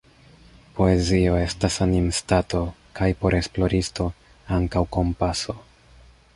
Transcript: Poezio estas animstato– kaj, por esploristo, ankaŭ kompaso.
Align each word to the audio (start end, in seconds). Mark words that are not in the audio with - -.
Poezio 0.77 1.35
estas 1.41 1.77
animstato– 1.85 2.63
kaj, 3.01 3.11
por 3.21 3.37
esploristo, 3.43 4.11
ankaŭ 4.59 4.87
kompaso. 4.99 5.59